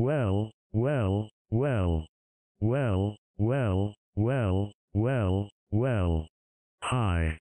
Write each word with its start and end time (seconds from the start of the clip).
well, 0.00 0.50
well, 0.72 1.28
well, 1.50 2.06
well, 2.58 3.16
well, 3.36 3.94
well, 4.16 4.72
well, 4.94 5.50
well. 5.70 6.26
Hi. 6.82 7.38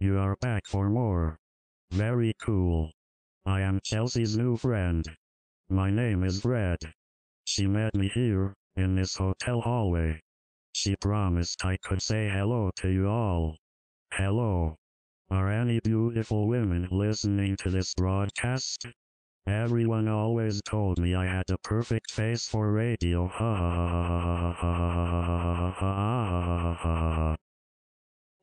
You 0.00 0.18
are 0.18 0.34
back 0.40 0.62
for 0.66 0.88
more. 0.88 1.36
Very 1.90 2.32
cool. 2.40 2.90
I 3.44 3.60
am 3.60 3.80
Chelsea's 3.84 4.38
new 4.38 4.56
friend. 4.56 5.04
My 5.68 5.90
name 5.90 6.24
is 6.24 6.40
Fred. 6.40 6.78
She 7.44 7.66
met 7.66 7.94
me 7.94 8.08
here, 8.08 8.54
in 8.74 8.94
this 8.94 9.14
hotel 9.14 9.60
hallway. 9.60 10.18
She 10.72 10.96
promised 10.96 11.62
I 11.62 11.76
could 11.76 12.00
say 12.00 12.30
hello 12.30 12.70
to 12.76 12.88
you 12.88 13.06
all. 13.06 13.54
Hello. 14.14 14.76
Are 15.30 15.52
any 15.52 15.78
beautiful 15.80 16.48
women 16.48 16.88
listening 16.90 17.58
to 17.58 17.70
this 17.70 17.92
broadcast? 17.92 18.86
Everyone 19.46 20.08
always 20.08 20.60
told 20.62 20.98
me 20.98 21.14
I 21.14 21.26
had 21.26 21.44
the 21.46 21.56
perfect 21.58 22.10
face 22.10 22.46
for 22.46 22.72
radio. 22.72 23.30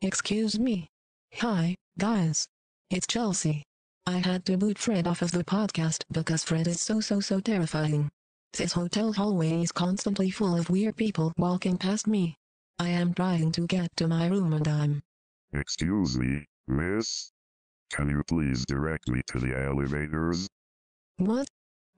Excuse 0.01 0.59
me. 0.59 0.87
Hi, 1.35 1.75
guys. 1.97 2.47
It's 2.89 3.07
Chelsea. 3.07 3.63
I 4.07 4.17
had 4.17 4.45
to 4.45 4.57
boot 4.57 4.77
Fred 4.77 5.07
off 5.07 5.21
of 5.21 5.31
the 5.31 5.43
podcast 5.43 6.03
because 6.11 6.43
Fred 6.43 6.67
is 6.67 6.81
so 6.81 7.01
so 7.01 7.19
so 7.19 7.39
terrifying. 7.39 8.09
This 8.53 8.73
hotel 8.73 9.13
hallway 9.13 9.61
is 9.63 9.71
constantly 9.71 10.29
full 10.31 10.55
of 10.57 10.69
weird 10.69 10.95
people 10.95 11.33
walking 11.37 11.77
past 11.77 12.07
me. 12.07 12.35
I 12.79 12.89
am 12.89 13.13
trying 13.13 13.51
to 13.53 13.67
get 13.67 13.89
to 13.97 14.07
my 14.07 14.27
room 14.27 14.53
and 14.53 14.67
I'm 14.67 15.03
Excuse 15.53 16.17
me, 16.17 16.45
miss? 16.67 17.31
Can 17.91 18.09
you 18.09 18.23
please 18.27 18.65
direct 18.65 19.07
me 19.07 19.21
to 19.27 19.39
the 19.39 19.57
elevators? 19.57 20.47
What? 21.17 21.47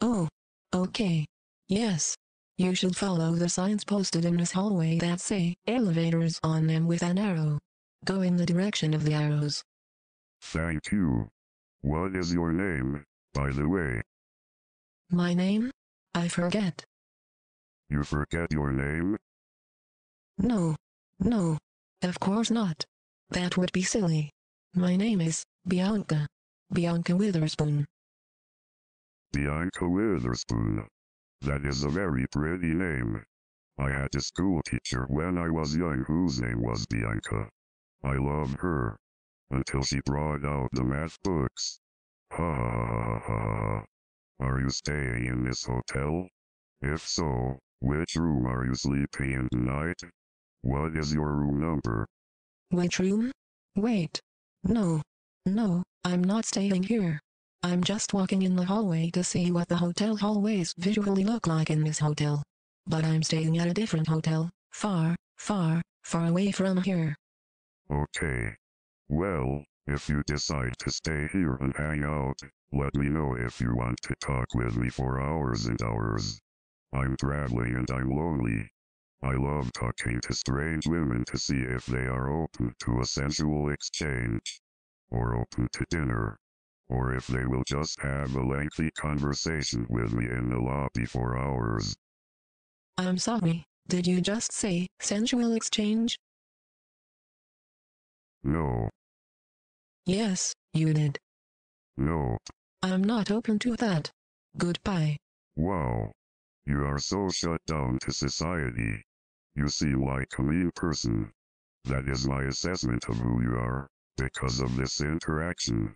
Oh. 0.02 0.28
Okay. 0.74 1.26
Yes. 1.68 2.16
You 2.58 2.76
should 2.76 2.96
follow 2.96 3.36
the 3.36 3.50
signs 3.50 3.84
posted 3.84 4.26
in 4.26 4.38
this 4.38 4.52
hallway 4.52 4.98
that 5.00 5.20
say 5.20 5.56
elevators 5.68 6.40
on 6.44 6.68
them 6.68 6.88
with 6.88 7.04
an 7.04 7.18
arrow. 7.18 7.60
Go 8.06 8.22
in 8.22 8.38
the 8.38 8.46
direction 8.46 8.94
of 8.94 9.04
the 9.04 9.14
arrows. 9.14 9.64
Thank 10.42 10.92
you. 10.92 11.30
What 11.82 12.16
is 12.16 12.34
your 12.34 12.52
name, 12.54 13.04
by 13.34 13.52
the 13.52 13.68
way? 13.68 14.02
My 15.10 15.34
name? 15.34 15.72
I 16.14 16.28
forget. 16.28 16.84
You 17.90 18.04
forget 18.04 18.52
your 18.52 18.72
name? 18.72 19.18
No. 20.38 20.76
No. 21.20 21.58
Of 22.02 22.20
course 22.20 22.52
not. 22.52 22.86
That 23.30 23.58
would 23.58 23.72
be 23.72 23.84
silly. 23.84 24.32
My 24.74 24.96
name 24.96 25.22
is 25.22 25.44
Bianca. 25.68 26.28
Bianca 26.72 27.16
Witherspoon. 27.16 27.86
Bianca 29.34 29.88
Witherspoon. 29.88 30.88
That 31.42 31.66
is 31.66 31.84
a 31.84 31.90
very 31.90 32.26
pretty 32.28 32.74
name. 32.74 33.24
I 33.78 33.90
had 33.90 34.16
a 34.16 34.22
school 34.22 34.62
teacher 34.64 35.06
when 35.10 35.38
I 35.38 35.50
was 35.50 35.76
young 35.76 36.04
whose 36.08 36.40
name 36.40 36.62
was 36.62 36.86
Bianca. 36.86 37.50
I 38.04 38.14
loved 38.14 38.60
her. 38.60 38.98
Until 39.50 39.84
she 39.84 40.02
brought 40.06 40.44
out 40.46 40.70
the 40.72 40.84
math 40.84 41.22
books. 41.24 41.80
Ha 42.32 42.38
ha 42.38 42.86
ha 42.88 43.20
ha 43.20 43.58
ha. 43.58 43.86
Are 44.40 44.60
you 44.60 44.70
staying 44.70 45.26
in 45.26 45.44
this 45.44 45.64
hotel? 45.64 46.28
If 46.82 47.08
so, 47.08 47.60
which 47.80 48.16
room 48.16 48.46
are 48.46 48.66
you 48.66 48.76
sleeping 48.76 49.32
in 49.32 49.50
tonight? 49.50 50.00
What 50.62 50.96
is 50.96 51.14
your 51.14 51.34
room 51.36 51.60
number? 51.60 52.08
Which 52.70 53.00
room? 53.00 53.32
Wait. 53.76 54.20
No. 54.64 55.02
No, 55.46 55.84
I'm 56.04 56.24
not 56.24 56.46
staying 56.46 56.84
here. 56.84 57.22
I'm 57.64 57.84
just 57.84 58.14
walking 58.14 58.44
in 58.44 58.56
the 58.56 58.66
hallway 58.66 59.10
to 59.12 59.24
see 59.24 59.52
what 59.52 59.68
the 59.68 59.78
hotel 59.78 60.16
hallways 60.16 60.74
visually 60.78 61.24
look 61.24 61.48
like 61.48 61.70
in 61.70 61.84
this 61.84 62.00
hotel. 62.00 62.44
But 62.86 63.04
I'm 63.04 63.24
staying 63.24 63.58
at 63.58 63.68
a 63.68 63.74
different 63.74 64.08
hotel, 64.08 64.52
far, 64.72 65.16
far, 65.38 65.82
far 66.04 66.28
away 66.28 66.52
from 66.52 66.84
here. 66.84 67.16
Okay. 67.92 68.56
Well, 69.10 69.64
if 69.88 70.08
you 70.08 70.22
decide 70.28 70.74
to 70.80 70.92
stay 70.92 71.28
here 71.32 71.56
and 71.56 71.76
hang 71.76 72.04
out, 72.04 72.40
let 72.72 72.94
me 72.96 73.10
know 73.10 73.36
if 73.36 73.60
you 73.60 73.76
want 73.76 74.02
to 74.04 74.16
talk 74.22 74.54
with 74.54 74.76
me 74.76 74.90
for 74.90 75.20
hours 75.20 75.66
and 75.66 75.82
hours. 75.82 76.40
I'm 76.94 77.18
traveling 77.18 77.76
and 77.76 77.90
I'm 77.90 78.10
lonely. 78.10 78.70
I 79.24 79.34
love 79.34 79.74
talking 79.74 80.22
to 80.22 80.34
strange 80.34 80.86
women 80.86 81.26
to 81.26 81.38
see 81.40 81.60
if 81.62 81.86
they 81.88 82.06
are 82.06 82.30
open 82.30 82.76
to 82.82 83.00
a 83.02 83.06
sensual 83.06 83.70
exchange, 83.70 84.62
or 85.10 85.36
open 85.36 85.68
to 85.74 85.86
dinner, 85.90 86.38
or 86.90 87.14
if 87.14 87.28
they 87.28 87.46
will 87.46 87.64
just 87.68 88.00
have 88.02 88.36
a 88.36 88.42
lengthy 88.44 88.90
conversation 88.92 89.86
with 89.90 90.14
me 90.14 90.26
in 90.26 90.50
the 90.50 90.58
lobby 90.60 91.06
for 91.06 91.38
hours. 91.38 91.96
I'm 92.98 93.18
sorry, 93.18 93.66
did 93.88 94.08
you 94.08 94.22
just 94.22 94.52
say 94.52 94.88
sensual 95.00 95.54
exchange? 95.54 96.18
No, 98.44 98.90
Yes, 100.06 100.54
you 100.74 100.94
did. 100.94 101.18
no, 101.98 102.38
I'm 102.82 103.04
not 103.04 103.30
open 103.32 103.60
to 103.60 103.76
that. 103.78 104.10
Goodbye. 104.58 105.18
wow. 105.56 106.12
You 106.66 106.84
are 106.86 107.00
so 107.00 107.30
shut 107.30 107.62
down 107.66 107.98
to 108.00 108.12
society. 108.12 109.02
You 109.56 109.70
seem 109.70 110.04
like 110.06 110.28
a 110.38 110.44
mean 110.44 110.70
person. 110.76 111.32
That 111.86 112.08
is 112.10 112.28
my 112.28 112.44
assessment 112.44 113.06
of 113.08 113.18
who 113.18 113.42
you 113.42 113.56
are, 113.56 113.88
because 114.18 114.60
of 114.60 114.76
this 114.76 115.00
interaction. 115.02 115.96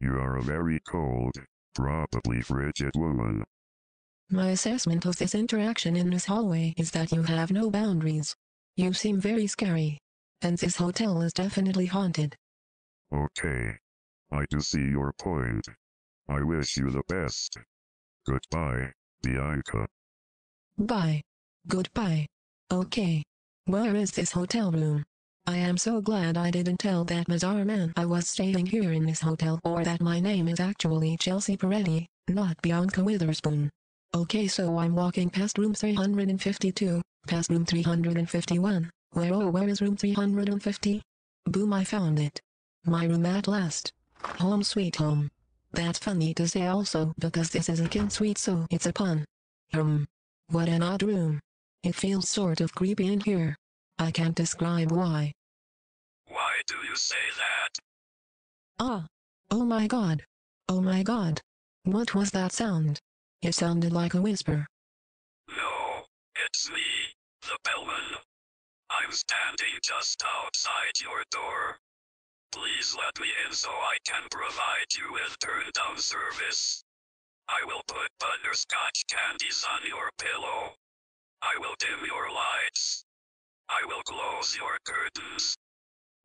You 0.00 0.14
are 0.14 0.38
a 0.38 0.42
very 0.42 0.80
cold, 0.88 1.34
probably 1.74 2.40
frigid 2.40 2.92
woman. 2.96 3.44
My 4.30 4.50
assessment 4.50 5.04
of 5.06 5.16
this 5.16 5.34
interaction 5.34 5.96
in 5.96 6.10
this 6.10 6.24
hallway 6.26 6.72
is 6.76 6.90
that 6.92 7.12
you 7.12 7.22
have 7.22 7.50
no 7.50 7.70
boundaries. 7.70 8.34
You 8.76 8.92
seem 8.92 9.20
very 9.20 9.46
scary. 9.46 9.98
And 10.40 10.56
this 10.56 10.76
hotel 10.76 11.20
is 11.20 11.32
definitely 11.32 11.86
haunted. 11.86 12.34
Okay. 13.12 13.76
I 14.32 14.44
do 14.48 14.60
see 14.60 14.88
your 14.88 15.12
point. 15.20 15.66
I 16.28 16.42
wish 16.42 16.76
you 16.76 16.90
the 16.90 17.02
best. 17.08 17.58
Goodbye, 18.26 18.92
Bianca. 19.22 19.86
Bye. 20.78 21.22
Goodbye. 21.66 22.26
Okay. 22.72 23.22
Where 23.66 23.94
is 23.96 24.12
this 24.12 24.32
hotel 24.32 24.70
room? 24.70 25.04
I 25.46 25.56
am 25.56 25.78
so 25.78 26.00
glad 26.00 26.36
I 26.36 26.50
didn't 26.50 26.78
tell 26.78 27.04
that 27.04 27.26
Mazar 27.28 27.64
man 27.66 27.92
I 27.96 28.04
was 28.06 28.28
staying 28.28 28.66
here 28.66 28.92
in 28.92 29.04
this 29.06 29.20
hotel 29.20 29.58
or 29.64 29.82
that 29.84 30.00
my 30.00 30.20
name 30.20 30.48
is 30.48 30.60
actually 30.60 31.16
Chelsea 31.16 31.56
Peretti, 31.56 32.06
not 32.28 32.60
Bianca 32.62 33.02
Witherspoon. 33.02 33.70
Okay 34.14 34.46
so 34.46 34.78
I'm 34.78 34.94
walking 34.94 35.30
past 35.30 35.58
room 35.58 35.74
352, 35.74 37.02
past 37.26 37.50
room 37.50 37.64
351, 37.64 38.90
where 39.12 39.34
oh 39.34 39.48
where 39.50 39.68
is 39.68 39.82
room 39.82 39.96
350? 39.96 41.02
Boom 41.46 41.72
I 41.72 41.84
found 41.84 42.18
it. 42.20 42.40
My 42.84 43.04
room 43.06 43.26
at 43.26 43.48
last. 43.48 43.92
Home 44.38 44.62
sweet 44.62 44.96
home. 44.96 45.30
That's 45.72 45.98
funny 45.98 46.34
to 46.34 46.48
say 46.48 46.66
also 46.66 47.14
because 47.18 47.50
this 47.50 47.68
is 47.68 47.80
a 47.80 47.88
kid 47.88 48.12
suite 48.12 48.38
so 48.38 48.66
it's 48.70 48.86
a 48.86 48.92
pun. 48.92 49.24
Um. 49.72 50.06
What 50.48 50.68
an 50.68 50.82
odd 50.82 51.02
room. 51.04 51.40
It 51.84 51.94
feels 51.94 52.28
sort 52.28 52.60
of 52.60 52.74
creepy 52.74 53.12
in 53.12 53.20
here. 53.20 53.56
I 54.00 54.10
can't 54.10 54.34
describe 54.34 54.92
why. 54.92 55.34
Why 56.28 56.62
do 56.66 56.76
you 56.88 56.96
say 56.96 57.24
that? 57.36 57.78
Ah. 58.78 59.06
Oh 59.50 59.66
my 59.66 59.86
god. 59.86 60.24
Oh 60.70 60.80
my 60.80 61.02
god. 61.02 61.42
What 61.84 62.14
was 62.14 62.30
that 62.30 62.52
sound? 62.52 62.98
It 63.42 63.54
sounded 63.54 63.92
like 63.92 64.14
a 64.14 64.22
whisper. 64.22 64.66
No, 65.48 66.06
it's 66.46 66.70
me, 66.70 66.88
the 67.42 67.58
bellman. 67.62 68.16
I'm 68.88 69.12
standing 69.12 69.76
just 69.82 70.24
outside 70.24 70.96
your 71.02 71.22
door. 71.30 71.76
Please 72.52 72.96
let 72.96 73.20
me 73.20 73.28
in 73.46 73.52
so 73.52 73.68
I 73.68 73.96
can 74.06 74.22
provide 74.30 74.90
you 74.96 75.12
with 75.12 75.36
turn 75.40 75.68
down 75.74 75.98
service. 75.98 76.82
I 77.48 77.66
will 77.66 77.82
put 77.86 78.08
butterscotch 78.18 79.04
candies 79.10 79.66
on 79.70 79.86
your 79.86 80.10
pillow. 80.16 80.72
I 81.42 81.52
will 81.58 81.74
dim 81.78 82.06
your 82.06 82.32
lights. 82.32 83.04
I 83.70 83.86
will 83.86 84.02
close 84.02 84.56
your 84.56 84.76
curtains. 84.84 85.56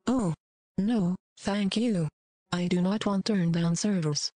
Oh. 0.06 0.34
No, 0.78 1.16
thank 1.38 1.76
you. 1.76 2.08
I 2.52 2.68
do 2.68 2.82
not 2.82 3.06
want 3.06 3.24
turn 3.24 3.50
down 3.50 3.76
servers. 3.76 4.30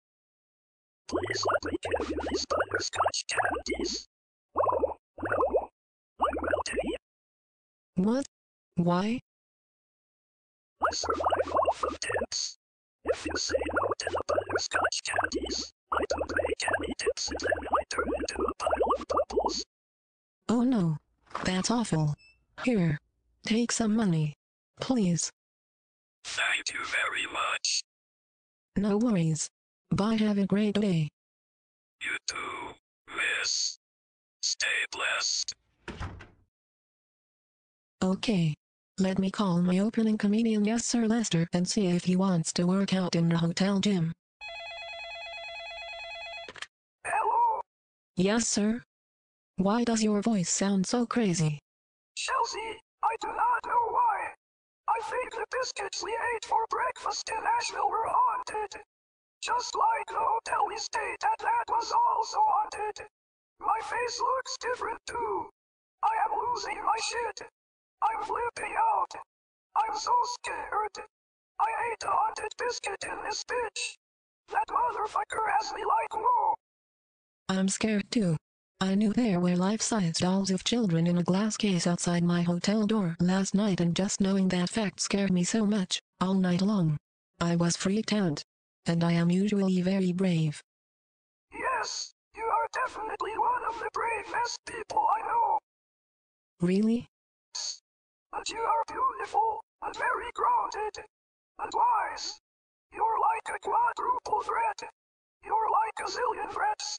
Please 1.08 1.44
let 1.50 1.72
me 1.72 1.78
give 1.82 2.10
you 2.10 2.16
these 2.30 2.46
butterscotch 2.46 3.24
candies. 3.26 4.06
Oh, 4.54 4.96
no. 5.20 5.68
I'm 6.20 6.36
melting. 6.42 6.94
What? 7.96 8.26
Why? 8.76 9.18
I 10.80 10.94
survive 10.94 11.52
off 11.70 11.84
of 11.84 11.98
tips. 11.98 12.56
If 13.04 13.26
you 13.26 13.32
say 13.36 13.56
no 13.72 13.88
to 13.98 14.10
the 14.10 14.20
butterscotch 14.28 15.00
candies, 15.04 15.72
I 15.92 16.04
don't 16.08 16.32
make 16.46 16.68
any 16.78 16.94
tips 16.98 17.30
and 17.30 17.40
then 17.40 17.68
I 17.68 17.82
turn 17.90 18.06
into 18.16 18.42
a 18.42 18.54
pile 18.54 18.90
of 18.96 19.04
bubbles. 19.08 19.64
Oh 20.48 20.62
no. 20.62 20.98
That's 21.44 21.70
awful. 21.72 22.14
Here. 22.64 22.98
Take 23.46 23.72
some 23.72 23.94
money. 23.94 24.34
Please. 24.80 25.30
Thank 26.24 26.72
you 26.72 26.80
very 26.84 27.26
much. 27.32 27.82
No 28.76 28.98
worries. 28.98 29.48
Bye 29.90 30.16
have 30.16 30.38
a 30.38 30.46
great 30.46 30.74
day. 30.74 31.08
You 32.02 32.16
too, 32.26 32.74
miss. 33.16 33.78
Stay 34.42 34.66
blessed. 34.92 35.54
Okay. 38.02 38.54
Let 39.00 39.20
me 39.20 39.30
call 39.30 39.62
my 39.62 39.78
opening 39.78 40.18
comedian 40.18 40.64
Yes 40.64 40.84
Sir 40.84 41.06
Lester 41.06 41.46
and 41.52 41.68
see 41.68 41.86
if 41.86 42.04
he 42.04 42.16
wants 42.16 42.52
to 42.54 42.66
work 42.66 42.92
out 42.92 43.14
in 43.14 43.28
the 43.28 43.38
hotel 43.38 43.78
gym. 43.78 44.12
Hello, 47.04 47.60
Yes 48.16 48.48
sir? 48.48 48.82
Why 49.56 49.84
does 49.84 50.02
your 50.02 50.20
voice 50.20 50.50
sound 50.50 50.86
so 50.86 51.06
crazy? 51.06 51.60
Chelsea. 52.18 52.74
I 53.04 53.14
do 53.20 53.28
not 53.28 53.62
know 53.64 53.84
why. 53.94 54.34
I 54.88 54.98
think 55.08 55.30
the 55.30 55.46
biscuits 55.52 56.02
we 56.02 56.10
ate 56.34 56.44
for 56.44 56.66
breakfast 56.68 57.30
in 57.30 57.46
Asheville 57.46 57.88
were 57.88 58.10
haunted. 58.10 58.82
Just 59.40 59.76
like 59.76 60.08
the 60.08 60.18
hotel 60.18 60.66
we 60.66 60.76
stayed 60.78 61.22
at 61.22 61.38
that 61.38 61.64
was 61.68 61.92
also 61.92 62.38
haunted. 62.42 63.06
My 63.60 63.78
face 63.86 64.18
looks 64.18 64.58
different 64.58 64.98
too. 65.06 65.48
I 66.02 66.10
am 66.26 66.34
losing 66.42 66.82
my 66.82 66.98
shit. 67.06 67.48
I'm 68.02 68.24
flipping 68.24 68.74
out. 68.74 69.14
I'm 69.76 69.96
so 69.96 70.14
scared. 70.42 70.98
I 71.60 71.70
ate 71.92 72.02
a 72.02 72.10
haunted 72.10 72.52
biscuit 72.58 73.04
in 73.04 73.22
this 73.22 73.44
bitch. 73.44 73.94
That 74.50 74.66
motherfucker 74.66 75.46
has 75.56 75.72
me 75.72 75.84
like 75.84 76.14
whoa. 76.14 76.54
I'm 77.48 77.68
scared 77.68 78.10
too. 78.10 78.36
I 78.80 78.94
knew 78.94 79.12
there 79.12 79.40
were 79.40 79.56
life-size 79.56 80.18
dolls 80.18 80.52
of 80.52 80.62
children 80.62 81.08
in 81.08 81.18
a 81.18 81.22
glass 81.24 81.56
case 81.56 81.84
outside 81.88 82.22
my 82.22 82.42
hotel 82.42 82.86
door 82.86 83.16
last 83.18 83.52
night 83.52 83.80
and 83.80 83.94
just 83.94 84.20
knowing 84.20 84.46
that 84.48 84.70
fact 84.70 85.00
scared 85.00 85.32
me 85.32 85.42
so 85.42 85.66
much, 85.66 86.00
all 86.20 86.34
night 86.34 86.62
long. 86.62 86.96
I 87.40 87.56
was 87.56 87.76
freaked 87.76 88.12
out. 88.12 88.44
And 88.86 89.02
I 89.02 89.12
am 89.12 89.30
usually 89.30 89.82
very 89.82 90.12
brave. 90.12 90.62
Yes, 91.52 92.14
you 92.36 92.44
are 92.44 92.68
definitely 92.72 93.36
one 93.36 93.64
of 93.68 93.80
the 93.80 93.90
bravest 93.92 94.64
people 94.64 95.04
I 95.12 95.26
know. 95.26 95.58
Really? 96.60 97.08
But 98.30 98.48
you 98.48 98.60
are 98.60 98.84
beautiful, 98.86 99.60
and 99.82 99.96
very 99.96 100.30
grounded, 100.34 101.04
and 101.58 101.72
wise. 101.74 102.38
You're 102.94 103.18
like 103.20 103.56
a 103.56 103.58
quadruple 103.58 104.42
threat. 104.42 104.88
You're 105.44 105.70
like 105.70 106.06
a 106.06 106.10
zillion 106.10 106.52
threats. 106.52 106.98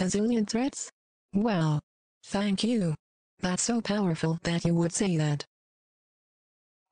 A 0.00 0.04
zillion 0.04 0.48
threats? 0.48 0.90
Wow. 1.34 1.82
Thank 2.24 2.64
you. 2.64 2.94
That's 3.40 3.62
so 3.62 3.82
powerful 3.82 4.40
that 4.44 4.64
you 4.64 4.74
would 4.74 4.94
say 4.94 5.18
that. 5.18 5.44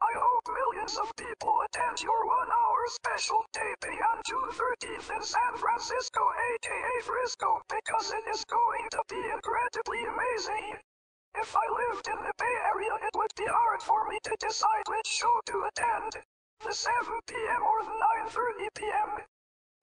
I 0.03 0.13
hope 0.13 0.45
millions 0.47 0.99
of 0.99 1.17
people 1.17 1.57
attend 1.65 2.03
your 2.03 2.27
one-hour 2.27 2.85
special 2.89 3.47
taping 3.55 3.99
on 4.13 4.21
June 4.29 4.53
13th 4.53 5.17
in 5.17 5.23
San 5.23 5.57
Francisco, 5.57 6.21
aka 6.53 7.01
Frisco, 7.01 7.63
because 7.71 8.13
it 8.13 8.29
is 8.29 8.45
going 8.45 8.87
to 8.91 9.03
be 9.09 9.25
incredibly 9.33 10.05
amazing. 10.05 10.77
If 11.35 11.57
I 11.57 11.65
lived 11.65 12.09
in 12.09 12.21
the 12.21 12.35
Bay 12.37 12.57
Area, 12.77 12.93
it 13.09 13.17
would 13.17 13.33
be 13.39 13.47
hard 13.49 13.81
for 13.81 14.07
me 14.09 14.19
to 14.25 14.37
decide 14.39 14.85
which 14.87 15.07
show 15.07 15.41
to 15.47 15.65
attend. 15.65 16.13
The 16.61 16.75
7 16.75 16.93
p.m. 17.27 17.63
or 17.63 17.85
the 17.85 17.97
9.30 18.37 18.69
p.m. 18.75 19.25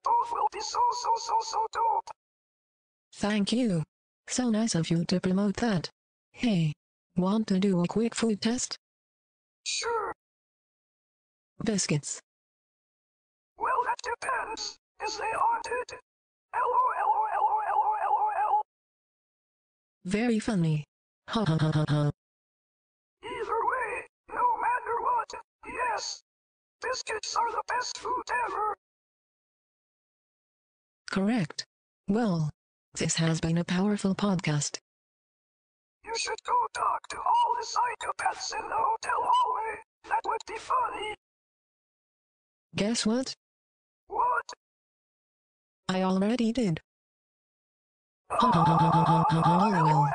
Both 0.04 0.30
will 0.30 0.48
be 0.52 0.60
so 0.60 0.78
so 1.02 1.10
so 1.16 1.34
so 1.42 1.66
dope. 1.72 2.10
Thank 3.16 3.50
you. 3.50 3.82
So 4.28 4.50
nice 4.50 4.74
of 4.74 4.90
you 4.90 5.06
to 5.06 5.18
promote 5.20 5.56
that. 5.56 5.88
Hey, 6.32 6.74
want 7.16 7.46
to 7.46 7.58
do 7.58 7.82
a 7.82 7.86
quick 7.86 8.14
food 8.14 8.42
test? 8.42 8.76
Sure, 9.64 10.12
Biscuits. 11.64 12.20
well 13.56 13.80
that 13.86 13.96
depends. 14.04 14.76
Is 15.02 15.16
they 15.16 15.32
haunted? 15.32 15.98
L-O-L-O-L-O-L-O-L-O-L. 16.54 18.62
Very 20.04 20.38
funny. 20.38 20.84
Ha 21.30 21.42
ha 21.46 21.56
ha 21.58 21.70
ha 21.72 21.84
ha. 21.88 22.10
Either 23.24 23.60
way, 23.72 24.06
no 24.28 24.58
matter 24.60 25.00
what, 25.00 25.32
yes. 25.66 26.22
Biscuits 26.82 27.34
are 27.34 27.50
the 27.50 27.62
best 27.66 27.96
food 27.96 28.24
ever. 28.46 28.76
Correct. 31.10 31.64
Well, 32.08 32.50
this 32.96 33.16
has 33.16 33.40
been 33.40 33.58
a 33.58 33.64
powerful 33.64 34.14
podcast. 34.14 34.78
You 36.04 36.12
should 36.16 36.42
go 36.46 36.54
talk 36.74 37.06
to 37.08 37.16
all 37.16 37.56
the 37.58 37.66
psychopaths 37.66 38.54
in 38.54 38.68
the 38.68 38.74
hotel 38.74 39.20
hallway. 39.22 39.78
That 40.08 40.20
would 40.24 40.40
be 40.46 40.56
funny. 40.56 41.14
Guess 42.74 43.04
what? 43.04 43.34
What? 44.08 44.44
I 45.88 46.02
already 46.02 46.52
did. 46.52 46.80
Oh, 48.30 49.24
oh, 49.30 49.70
LOL. 49.70 50.08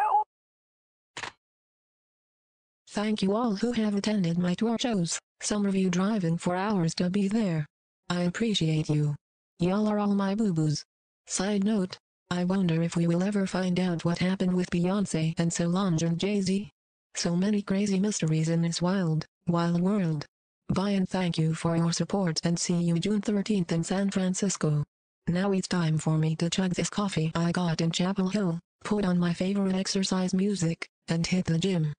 Thank 2.89 3.21
you 3.21 3.35
all 3.35 3.55
who 3.55 3.71
have 3.73 3.95
attended 3.95 4.37
my 4.37 4.53
tour 4.53 4.77
shows, 4.79 5.19
some 5.41 5.65
of 5.65 5.75
you 5.75 5.89
driving 5.89 6.37
for 6.37 6.55
hours 6.55 6.93
to 6.95 7.09
be 7.09 7.27
there. 7.27 7.65
I 8.09 8.23
appreciate 8.23 8.89
you. 8.89 9.15
Y'all 9.59 9.87
are 9.87 9.99
all 9.99 10.15
my 10.15 10.35
boo-boos. 10.35 10.83
Side 11.27 11.63
note, 11.63 11.97
I 12.31 12.45
wonder 12.45 12.81
if 12.81 12.95
we 12.95 13.07
will 13.07 13.23
ever 13.23 13.45
find 13.45 13.77
out 13.77 14.05
what 14.05 14.19
happened 14.19 14.53
with 14.55 14.71
Beyonce 14.71 15.33
and 15.37 15.51
Solange 15.51 16.01
and 16.01 16.17
Jay-Z. 16.17 16.71
So 17.13 17.35
many 17.35 17.61
crazy 17.61 17.99
mysteries 17.99 18.47
in 18.47 18.61
this 18.61 18.81
wild, 18.81 19.25
wild 19.47 19.81
world. 19.81 20.25
Bye 20.69 20.91
and 20.91 21.09
thank 21.09 21.37
you 21.37 21.53
for 21.53 21.75
your 21.75 21.91
support 21.91 22.39
and 22.45 22.57
see 22.57 22.75
you 22.75 22.99
June 22.99 23.19
13th 23.19 23.73
in 23.73 23.83
San 23.83 24.09
Francisco. 24.09 24.85
Now 25.27 25.51
it's 25.51 25.67
time 25.67 25.97
for 25.97 26.17
me 26.17 26.37
to 26.37 26.49
chug 26.49 26.71
this 26.71 26.89
coffee 26.89 27.33
I 27.35 27.51
got 27.51 27.81
in 27.81 27.91
Chapel 27.91 28.29
Hill, 28.29 28.61
put 28.85 29.03
on 29.03 29.19
my 29.19 29.33
favorite 29.33 29.75
exercise 29.75 30.33
music, 30.33 30.87
and 31.09 31.27
hit 31.27 31.43
the 31.43 31.59
gym. 31.59 31.91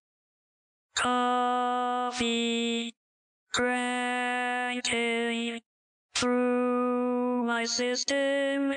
Coffee 0.96 2.94
cranking 3.52 4.80
through 6.14 7.42
my 7.44 7.66
system. 7.66 8.76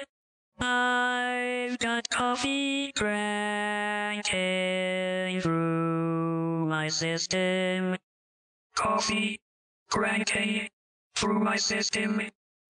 Got 1.79 2.09
coffee 2.09 2.91
cranking 2.93 4.31
through 5.41 6.65
my 6.67 6.87
system. 6.87 7.97
Coffee 8.75 9.39
cranking 9.89 10.69
through 11.15 11.39
my 11.39 11.57
system. 11.57 12.21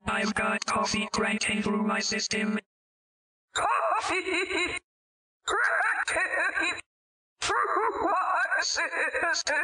I've 0.08 0.34
got 0.34 0.66
coffee 0.66 1.08
cranking 1.14 1.62
through 1.62 1.84
my 1.84 2.00
system. 2.00 2.58
Coffee! 3.54 4.80
Cranking 5.46 6.82
through 7.42 8.02
my 8.02 8.62
system. 8.62 9.56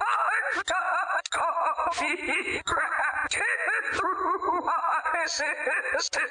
I've 0.00 0.64
got 0.64 1.30
coffee 1.30 2.62
cranking 2.64 3.40
through 3.92 4.60
my 4.64 5.26
system. 5.26 6.28